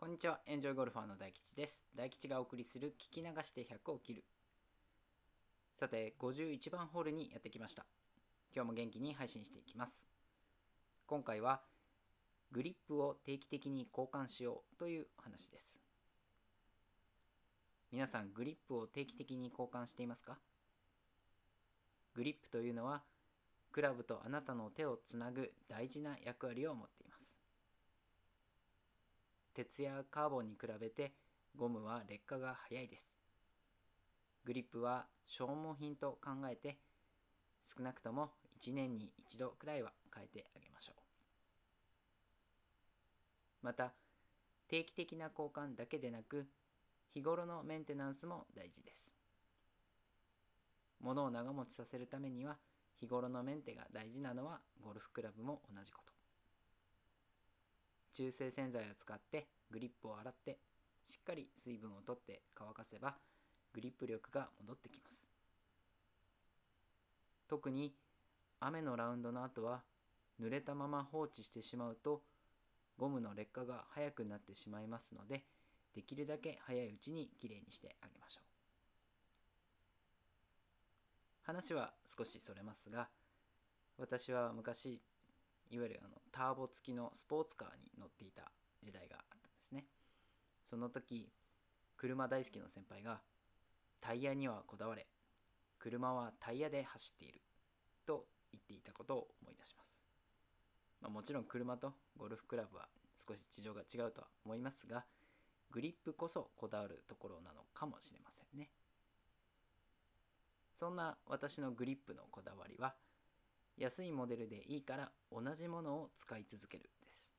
[0.00, 1.78] こんにちは、エンジョイゴルファーの大吉です。
[1.94, 4.24] 大吉がお送りする聞き流して100を切る。
[5.78, 7.84] さて、51番ホールにやってきました。
[8.56, 9.92] 今日も元気に配信していきます。
[11.06, 11.60] 今回は、
[12.50, 15.76] グリップを定期的に交換しようという話です。
[17.92, 20.38] 皆さん、グリップを定期的に交換していますか？
[22.14, 23.02] グリップというのは、
[23.70, 27.09] クラブとあなたの手をつなぐ大事な役割を持っています。
[29.54, 31.12] 鉄やカーボンに比べて
[31.56, 33.02] ゴムは劣化が早いです。
[34.44, 36.78] グリップは消耗品と考えて
[37.76, 38.30] 少なくとも
[38.60, 41.00] 1年に1度くらいは変えてあげましょう。
[43.62, 43.92] また
[44.68, 46.46] 定期的な交換だけでなく
[47.12, 49.12] 日頃のメンテナンスも大事です。
[51.00, 52.56] 物を長持ちさせるためには
[52.98, 56.19] 日頃のメンテが大事なのはゴルフクラブも同じこと。
[58.14, 60.58] 中性洗剤を使ってグリップを洗って
[61.06, 63.14] しっかり水分を取って乾かせば
[63.72, 65.26] グリップ力が戻ってきます。
[67.48, 67.92] 特に
[68.60, 69.82] 雨のラウンドの後は
[70.40, 72.22] 濡れたまま放置してしまうと
[72.96, 75.42] ゴムの劣化が早くなってしまいますので
[75.94, 78.44] できるだけ早いうちにきれいにしてあげましょう。
[81.42, 83.08] 話は少しそれますが
[83.98, 85.00] 私は昔
[85.70, 88.50] いわゆるあのターボ付きのスポーツカーに乗っていた
[88.82, 89.84] 時代があったんですね。
[90.66, 91.28] その時
[91.96, 93.20] 車大好きの先輩が
[94.00, 95.06] タイヤにはこだわれ
[95.78, 97.40] 車はタイヤで走っている
[98.06, 99.88] と言っていたことを思い出します、
[101.02, 102.88] まあ、もちろん車とゴルフクラブは
[103.26, 105.04] 少し事情が違うとは思いますが
[105.70, 108.70] グリップこそこだわるところなのかもしれませんね。
[110.78, 112.94] そんな私のグリップのこだわりは
[113.80, 117.32] 安いモデルでいいから同じものを使い続けるです。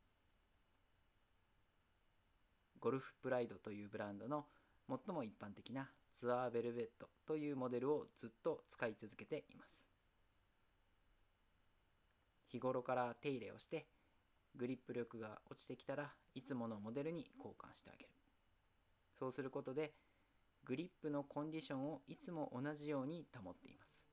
[2.79, 4.45] ゴルフプライドというブランドの
[4.89, 9.85] 最も一般的なツアーベルベットというモデルをずっと使い続けています。
[12.47, 13.85] 日頃から手入れをして
[14.55, 18.09] グリップ力が落ちてきたらいつものモデルに交換してあげる。
[19.19, 19.93] そうすることで
[20.65, 24.10] グリップのコンディションをいつも同じように保っています。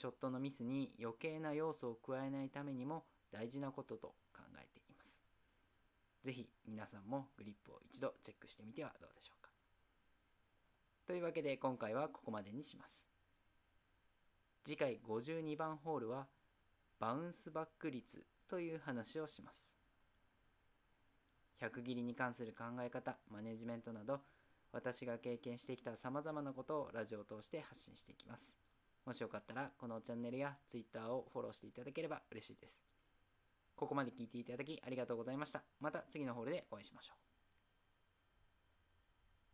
[0.00, 5.12] ショットのミスに余計な要素を加えないためにも大事なことと考えています。
[6.24, 9.50] ぜひ皆さんもグリップを一度チェックしてみてはどうでしょうか。
[11.06, 13.04] というわけで今回はここまでにします。
[14.64, 16.28] 次回52番ホールは
[16.98, 19.74] バウンスバック率という話をします。
[21.60, 24.20] 100切りに関する考え方、マネジメントなど
[24.72, 28.69] 私が経験してきた様々なことをラジオを通して発信していきます。
[29.06, 32.80] もしよかったらこのチャンネルや Twitter をフォローしていただければ嬉しいです。
[33.74, 35.62] ここまで聞いていただきありがとうございました。
[35.80, 37.49] また次のホールでお会いしましょう。